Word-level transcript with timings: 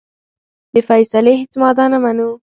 د 0.73 0.75
فیصلې 0.87 1.33
هیڅ 1.41 1.53
ماده 1.61 1.85
نه 1.93 1.97
منو. 2.03 2.29